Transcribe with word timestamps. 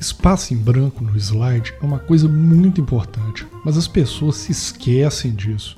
Espaço 0.00 0.54
em 0.54 0.56
branco 0.56 1.04
no 1.04 1.14
slide 1.18 1.74
é 1.78 1.84
uma 1.84 1.98
coisa 1.98 2.26
muito 2.26 2.80
importante, 2.80 3.46
mas 3.62 3.76
as 3.76 3.86
pessoas 3.86 4.36
se 4.36 4.50
esquecem 4.50 5.34
disso. 5.34 5.76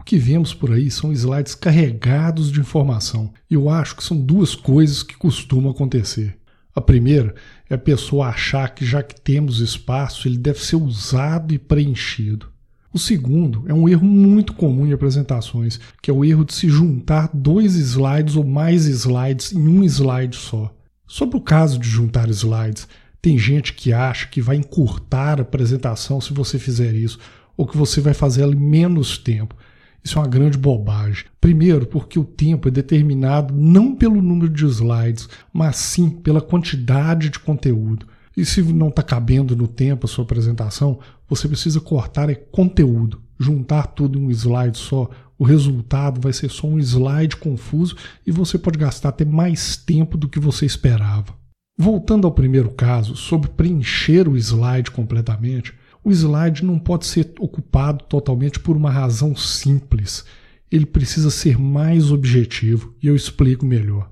O 0.00 0.02
que 0.02 0.16
vemos 0.16 0.54
por 0.54 0.72
aí 0.72 0.90
são 0.90 1.12
slides 1.12 1.54
carregados 1.54 2.50
de 2.50 2.58
informação. 2.58 3.30
E 3.50 3.54
eu 3.54 3.68
acho 3.68 3.94
que 3.94 4.02
são 4.02 4.18
duas 4.18 4.54
coisas 4.54 5.02
que 5.02 5.14
costumam 5.14 5.70
acontecer. 5.70 6.38
A 6.74 6.80
primeira 6.80 7.34
é 7.68 7.74
a 7.74 7.78
pessoa 7.78 8.28
achar 8.28 8.74
que 8.74 8.84
já 8.84 9.02
que 9.02 9.20
temos 9.20 9.60
espaço, 9.60 10.26
ele 10.26 10.38
deve 10.38 10.58
ser 10.60 10.76
usado 10.76 11.52
e 11.52 11.58
preenchido. 11.58 12.48
O 12.92 12.98
segundo 12.98 13.62
é 13.68 13.74
um 13.74 13.86
erro 13.88 14.06
muito 14.06 14.54
comum 14.54 14.86
em 14.86 14.92
apresentações, 14.92 15.78
que 16.02 16.10
é 16.10 16.14
o 16.14 16.24
erro 16.24 16.46
de 16.46 16.54
se 16.54 16.68
juntar 16.68 17.30
dois 17.34 17.74
slides 17.74 18.36
ou 18.36 18.44
mais 18.44 18.86
slides 18.86 19.52
em 19.52 19.68
um 19.68 19.84
slide 19.84 20.34
só. 20.34 20.74
Sobre 21.06 21.36
o 21.36 21.42
caso 21.42 21.78
de 21.78 21.88
juntar 21.88 22.30
slides, 22.30 22.88
tem 23.20 23.38
gente 23.38 23.74
que 23.74 23.92
acha 23.92 24.26
que 24.28 24.40
vai 24.40 24.56
encurtar 24.56 25.38
a 25.38 25.42
apresentação 25.42 26.22
se 26.22 26.32
você 26.32 26.58
fizer 26.58 26.94
isso, 26.94 27.18
ou 27.54 27.66
que 27.66 27.76
você 27.76 28.00
vai 28.00 28.14
fazer 28.14 28.42
ela 28.42 28.54
em 28.54 28.58
menos 28.58 29.18
tempo. 29.18 29.54
Isso 30.02 30.18
é 30.18 30.22
uma 30.22 30.28
grande 30.28 30.56
bobagem. 30.56 31.26
Primeiro, 31.40 31.86
porque 31.86 32.18
o 32.18 32.24
tempo 32.24 32.68
é 32.68 32.70
determinado 32.70 33.54
não 33.54 33.94
pelo 33.94 34.22
número 34.22 34.48
de 34.48 34.64
slides, 34.64 35.28
mas 35.52 35.76
sim 35.76 36.08
pela 36.08 36.40
quantidade 36.40 37.28
de 37.28 37.38
conteúdo. 37.38 38.06
E 38.36 38.44
se 38.44 38.62
não 38.62 38.88
está 38.88 39.02
cabendo 39.02 39.56
no 39.56 39.68
tempo 39.68 40.06
a 40.06 40.08
sua 40.08 40.24
apresentação, 40.24 40.98
você 41.28 41.46
precisa 41.46 41.80
cortar 41.80 42.30
é 42.30 42.34
conteúdo, 42.34 43.20
juntar 43.38 43.88
tudo 43.88 44.18
em 44.18 44.26
um 44.26 44.30
slide 44.30 44.78
só. 44.78 45.10
O 45.38 45.44
resultado 45.44 46.20
vai 46.20 46.32
ser 46.32 46.50
só 46.50 46.66
um 46.66 46.78
slide 46.78 47.36
confuso 47.36 47.96
e 48.26 48.30
você 48.30 48.58
pode 48.58 48.78
gastar 48.78 49.10
até 49.10 49.24
mais 49.24 49.76
tempo 49.76 50.16
do 50.16 50.28
que 50.28 50.38
você 50.38 50.64
esperava. 50.64 51.34
Voltando 51.78 52.26
ao 52.26 52.32
primeiro 52.32 52.70
caso, 52.70 53.16
sobre 53.16 53.48
preencher 53.48 54.28
o 54.28 54.36
slide 54.36 54.90
completamente, 54.90 55.72
o 56.02 56.10
slide 56.10 56.64
não 56.64 56.78
pode 56.78 57.06
ser 57.06 57.32
ocupado 57.38 58.04
totalmente 58.04 58.58
por 58.58 58.76
uma 58.76 58.90
razão 58.90 59.36
simples. 59.36 60.24
Ele 60.70 60.86
precisa 60.86 61.30
ser 61.30 61.58
mais 61.58 62.10
objetivo 62.10 62.94
e 63.02 63.06
eu 63.06 63.14
explico 63.14 63.66
melhor. 63.66 64.10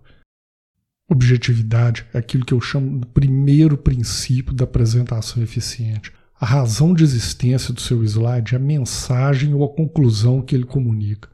Objetividade 1.11 2.05
é 2.13 2.19
aquilo 2.19 2.45
que 2.45 2.53
eu 2.53 2.61
chamo 2.61 3.01
do 3.01 3.07
primeiro 3.07 3.79
princípio 3.79 4.53
da 4.53 4.65
apresentação 4.65 5.43
eficiente. 5.43 6.13
A 6.39 6.45
razão 6.45 6.93
de 6.93 7.03
existência 7.03 7.73
do 7.73 7.81
seu 7.81 8.05
slide 8.05 8.55
é 8.55 8.59
a 8.59 8.61
mensagem 8.61 9.55
ou 9.55 9.65
a 9.65 9.69
conclusão 9.69 10.43
que 10.43 10.55
ele 10.55 10.65
comunica. 10.65 11.31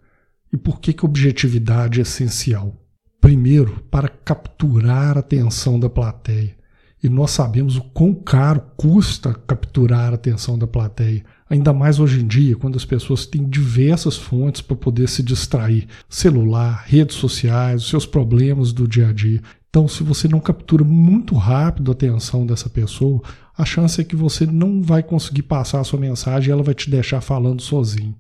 E 0.52 0.56
por 0.56 0.80
que, 0.80 0.92
que 0.92 1.05
objetividade 1.05 1.98
é 1.98 2.02
essencial? 2.02 2.80
Primeiro, 3.20 3.80
para 3.91 4.08
capturar 4.08 5.16
a 5.16 5.20
atenção 5.20 5.80
da 5.80 5.91
plateia 5.91 6.56
e 7.05 7.08
nós 7.10 7.33
sabemos 7.33 7.77
o 7.77 7.83
quão 7.83 8.14
caro 8.14 8.62
custa 8.78 9.34
capturar 9.47 10.12
a 10.12 10.14
atenção 10.14 10.58
da 10.58 10.66
plateia. 10.66 11.22
Ainda 11.50 11.70
mais 11.70 12.00
hoje 12.00 12.22
em 12.22 12.27
dia, 12.27 12.56
quando 12.56 12.77
as 12.77 12.84
pessoas 12.86 13.27
têm 13.27 13.47
diversas 13.47 14.16
fontes 14.16 14.62
para 14.62 14.74
poder 14.74 15.06
se 15.10 15.22
distrair: 15.22 15.86
celular, 16.08 16.82
redes 16.86 17.16
sociais, 17.16 17.82
os 17.82 17.91
seus 17.91 18.06
problemas 18.06 18.72
do 18.72 18.88
dia 18.88 19.10
a 19.10 19.12
dia. 19.12 19.42
Então, 19.69 19.86
se 19.86 20.02
você 20.02 20.27
não 20.27 20.41
captura 20.41 20.82
muito 20.82 21.34
rápido 21.34 21.91
a 21.91 21.92
atenção 21.92 22.47
dessa 22.47 22.70
pessoa, 22.70 23.20
a 23.55 23.66
chance 23.66 24.00
é 24.00 24.05
que 24.05 24.16
você 24.16 24.47
não 24.47 24.80
vai 24.80 25.02
conseguir 25.02 25.42
passar 25.42 25.80
a 25.80 25.84
sua 25.84 26.00
mensagem 26.00 26.48
e 26.48 26.53
ela 26.53 26.62
vai 26.62 26.75
te 26.75 26.88
deixar 26.88 27.20
falando 27.20 27.60
sozinho. 27.60 28.14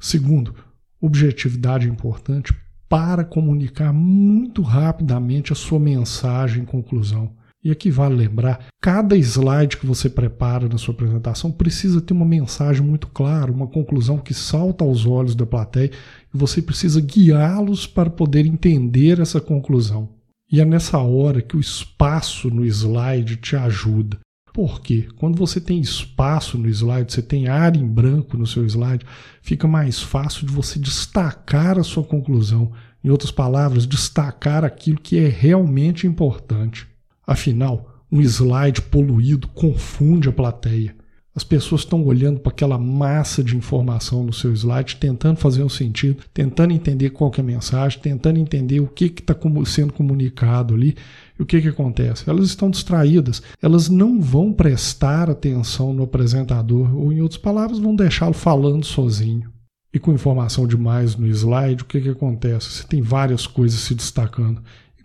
Segundo, 0.00 0.54
objetividade 0.98 1.86
é 1.86 1.90
importante 1.90 2.54
para 2.88 3.22
comunicar 3.22 3.92
muito 3.92 4.62
rapidamente 4.62 5.52
a 5.52 5.56
sua 5.56 5.78
mensagem 5.78 6.62
em 6.62 6.66
conclusão. 6.66 7.38
E 7.62 7.70
aqui 7.70 7.90
vale 7.90 8.14
lembrar, 8.14 8.68
cada 8.80 9.14
slide 9.16 9.76
que 9.76 9.84
você 9.84 10.08
prepara 10.08 10.66
na 10.66 10.78
sua 10.78 10.94
apresentação 10.94 11.52
precisa 11.52 12.00
ter 12.00 12.14
uma 12.14 12.24
mensagem 12.24 12.82
muito 12.82 13.06
clara, 13.08 13.52
uma 13.52 13.66
conclusão 13.66 14.16
que 14.16 14.32
salta 14.32 14.82
aos 14.82 15.04
olhos 15.04 15.34
da 15.34 15.44
plateia 15.44 15.90
e 16.34 16.36
você 16.36 16.62
precisa 16.62 17.02
guiá-los 17.02 17.86
para 17.86 18.08
poder 18.08 18.46
entender 18.46 19.20
essa 19.20 19.42
conclusão. 19.42 20.08
E 20.50 20.58
é 20.58 20.64
nessa 20.64 20.98
hora 20.98 21.42
que 21.42 21.54
o 21.54 21.60
espaço 21.60 22.48
no 22.48 22.64
slide 22.64 23.36
te 23.36 23.54
ajuda. 23.54 24.18
Por 24.54 24.80
quê? 24.80 25.06
Quando 25.16 25.36
você 25.36 25.60
tem 25.60 25.80
espaço 25.80 26.58
no 26.58 26.68
slide, 26.68 27.12
você 27.12 27.22
tem 27.22 27.46
área 27.46 27.78
em 27.78 27.86
branco 27.86 28.36
no 28.36 28.46
seu 28.46 28.64
slide, 28.64 29.04
fica 29.42 29.68
mais 29.68 30.00
fácil 30.00 30.46
de 30.46 30.52
você 30.52 30.78
destacar 30.78 31.78
a 31.78 31.84
sua 31.84 32.02
conclusão. 32.02 32.72
Em 33.04 33.10
outras 33.10 33.30
palavras, 33.30 33.86
destacar 33.86 34.64
aquilo 34.64 34.98
que 35.00 35.18
é 35.18 35.28
realmente 35.28 36.06
importante. 36.06 36.89
Afinal, 37.30 38.02
um 38.10 38.20
slide 38.20 38.82
poluído 38.82 39.46
confunde 39.46 40.28
a 40.28 40.32
plateia. 40.32 40.96
As 41.32 41.44
pessoas 41.44 41.82
estão 41.82 42.04
olhando 42.04 42.40
para 42.40 42.50
aquela 42.50 42.76
massa 42.76 43.44
de 43.44 43.56
informação 43.56 44.24
no 44.24 44.32
seu 44.32 44.52
slide, 44.52 44.96
tentando 44.96 45.36
fazer 45.36 45.62
um 45.62 45.68
sentido, 45.68 46.24
tentando 46.34 46.72
entender 46.72 47.10
qual 47.10 47.30
é 47.36 47.40
a 47.40 47.44
mensagem, 47.44 48.00
tentando 48.00 48.40
entender 48.40 48.80
o 48.80 48.88
que 48.88 49.04
está 49.04 49.32
sendo 49.64 49.92
comunicado 49.92 50.74
ali. 50.74 50.96
E 51.38 51.42
o 51.44 51.46
que, 51.46 51.60
que 51.60 51.68
acontece? 51.68 52.28
Elas 52.28 52.46
estão 52.46 52.68
distraídas, 52.68 53.40
elas 53.62 53.88
não 53.88 54.20
vão 54.20 54.52
prestar 54.52 55.30
atenção 55.30 55.92
no 55.92 56.02
apresentador, 56.02 56.92
ou 56.96 57.12
em 57.12 57.20
outras 57.20 57.40
palavras, 57.40 57.78
vão 57.78 57.94
deixá-lo 57.94 58.34
falando 58.34 58.84
sozinho. 58.84 59.48
E 59.94 60.00
com 60.00 60.12
informação 60.12 60.66
demais 60.66 61.14
no 61.14 61.28
slide, 61.28 61.84
o 61.84 61.86
que, 61.86 62.00
que 62.00 62.08
acontece? 62.08 62.70
Você 62.70 62.84
tem 62.88 63.00
várias 63.00 63.46
coisas 63.46 63.78
se 63.78 63.94
destacando. 63.94 64.60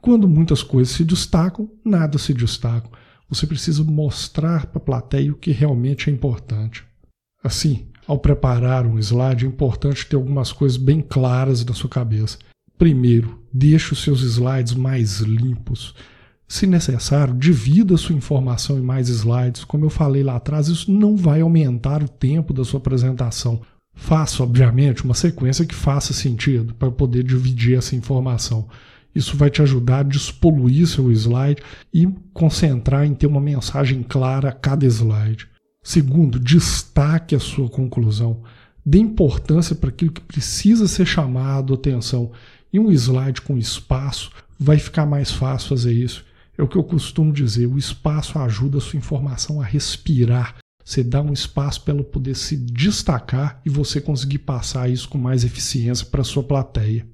Quando 0.05 0.29
muitas 0.29 0.61
coisas 0.61 0.93
se 0.93 1.03
destacam, 1.03 1.67
nada 1.83 2.19
se 2.19 2.31
destaca. 2.31 2.87
Você 3.27 3.47
precisa 3.47 3.83
mostrar 3.83 4.67
para 4.67 4.77
a 4.77 4.85
plateia 4.85 5.31
o 5.31 5.35
que 5.35 5.49
realmente 5.49 6.11
é 6.11 6.13
importante. 6.13 6.83
Assim, 7.43 7.87
ao 8.05 8.19
preparar 8.19 8.85
um 8.85 8.99
slide, 8.99 9.45
é 9.45 9.47
importante 9.47 10.05
ter 10.05 10.15
algumas 10.15 10.51
coisas 10.51 10.77
bem 10.77 11.01
claras 11.01 11.65
na 11.65 11.73
sua 11.73 11.89
cabeça. 11.89 12.37
Primeiro, 12.77 13.41
deixe 13.51 13.93
os 13.93 14.03
seus 14.03 14.21
slides 14.21 14.75
mais 14.75 15.21
limpos. 15.21 15.95
Se 16.47 16.67
necessário, 16.67 17.33
divida 17.33 17.97
sua 17.97 18.13
informação 18.13 18.77
em 18.77 18.83
mais 18.83 19.09
slides. 19.09 19.63
Como 19.63 19.85
eu 19.85 19.89
falei 19.89 20.21
lá 20.21 20.35
atrás, 20.35 20.67
isso 20.67 20.91
não 20.91 21.17
vai 21.17 21.41
aumentar 21.41 22.03
o 22.03 22.07
tempo 22.07 22.53
da 22.53 22.63
sua 22.63 22.77
apresentação. 22.77 23.59
Faça, 23.95 24.43
obviamente, 24.43 25.03
uma 25.03 25.15
sequência 25.15 25.65
que 25.65 25.73
faça 25.73 26.13
sentido 26.13 26.75
para 26.75 26.91
poder 26.91 27.23
dividir 27.23 27.75
essa 27.75 27.95
informação. 27.95 28.69
Isso 29.15 29.37
vai 29.37 29.49
te 29.49 29.61
ajudar 29.61 29.99
a 29.99 30.03
despoluir 30.03 30.85
seu 30.85 31.09
slide 31.09 31.63
e 31.93 32.05
concentrar 32.33 33.05
em 33.05 33.15
ter 33.15 33.27
uma 33.27 33.39
mensagem 33.39 34.03
clara 34.03 34.49
a 34.49 34.51
cada 34.51 34.85
slide. 34.85 35.47
Segundo, 35.81 36.37
destaque 36.37 37.33
a 37.33 37.39
sua 37.39 37.69
conclusão. 37.69 38.43
Dê 38.85 38.99
importância 38.99 39.73
para 39.73 39.89
aquilo 39.89 40.11
que 40.11 40.21
precisa 40.21 40.87
ser 40.87 41.05
chamado 41.05 41.73
atenção. 41.73 42.31
Em 42.73 42.79
um 42.79 42.91
slide 42.91 43.41
com 43.41 43.57
espaço, 43.57 44.31
vai 44.59 44.77
ficar 44.77 45.05
mais 45.05 45.31
fácil 45.31 45.69
fazer 45.69 45.93
isso. 45.93 46.25
É 46.57 46.63
o 46.63 46.67
que 46.67 46.75
eu 46.75 46.83
costumo 46.83 47.31
dizer: 47.31 47.67
o 47.67 47.77
espaço 47.77 48.37
ajuda 48.37 48.79
a 48.79 48.81
sua 48.81 48.97
informação 48.97 49.61
a 49.61 49.65
respirar. 49.65 50.55
Você 50.83 51.03
dá 51.03 51.21
um 51.21 51.33
espaço 51.33 51.81
para 51.81 51.93
ela 51.93 52.03
poder 52.03 52.35
se 52.35 52.57
destacar 52.57 53.59
e 53.65 53.69
você 53.69 53.99
conseguir 54.01 54.39
passar 54.39 54.89
isso 54.89 55.09
com 55.09 55.17
mais 55.17 55.43
eficiência 55.43 56.05
para 56.05 56.21
a 56.21 56.25
sua 56.25 56.43
plateia. 56.43 57.07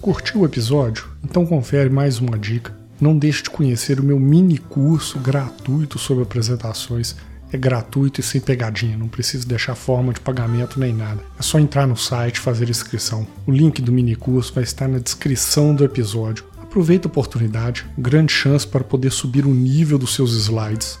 Curtiu 0.00 0.40
o 0.40 0.44
episódio? 0.44 1.08
Então 1.24 1.44
confere 1.44 1.90
mais 1.90 2.20
uma 2.20 2.38
dica. 2.38 2.72
Não 3.00 3.18
deixe 3.18 3.42
de 3.42 3.50
conhecer 3.50 3.98
o 3.98 4.02
meu 4.02 4.18
mini 4.18 4.56
curso 4.56 5.18
gratuito 5.18 5.98
sobre 5.98 6.22
apresentações. 6.22 7.16
É 7.52 7.58
gratuito 7.58 8.20
e 8.20 8.22
sem 8.22 8.40
pegadinha, 8.40 8.96
não 8.96 9.08
precisa 9.08 9.46
deixar 9.46 9.74
forma 9.74 10.12
de 10.12 10.20
pagamento 10.20 10.78
nem 10.78 10.94
nada. 10.94 11.20
É 11.38 11.42
só 11.42 11.58
entrar 11.58 11.86
no 11.86 11.96
site 11.96 12.36
e 12.36 12.40
fazer 12.40 12.70
inscrição. 12.70 13.26
O 13.44 13.50
link 13.50 13.82
do 13.82 13.90
mini 13.90 14.14
curso 14.14 14.54
vai 14.54 14.62
estar 14.62 14.86
na 14.86 14.98
descrição 14.98 15.74
do 15.74 15.84
episódio. 15.84 16.44
Aproveita 16.62 17.08
a 17.08 17.10
oportunidade, 17.10 17.84
grande 17.98 18.32
chance 18.32 18.66
para 18.66 18.84
poder 18.84 19.10
subir 19.10 19.44
o 19.46 19.54
nível 19.54 19.98
dos 19.98 20.14
seus 20.14 20.32
slides. 20.32 20.98